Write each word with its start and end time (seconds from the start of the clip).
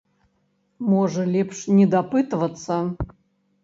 Можа, 0.93 1.23
лепш 1.37 1.63
не 1.77 1.85
дапытвацца? 1.95 2.85